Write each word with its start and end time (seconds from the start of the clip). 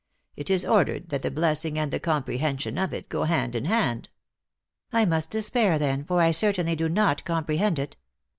It 0.35 0.49
is 0.49 0.65
ordered 0.65 1.09
that 1.09 1.21
the 1.21 1.27
O 1.27 1.35
blessing, 1.35 1.77
and 1.77 1.93
the 1.93 1.99
comprehension 1.99 2.79
of 2.79 2.91
it, 2.91 3.07
go 3.07 3.25
hand 3.25 3.55
in 3.55 3.65
hand."" 3.65 4.09
I 4.91 5.05
must 5.05 5.29
despair 5.29 5.77
then, 5.77 6.05
for 6.05 6.19
I 6.23 6.31
certainly 6.31 6.75
do 6.75 6.89
not 6.89 7.23
com 7.23 7.45
prehend 7.45 7.77
it. 7.77 7.97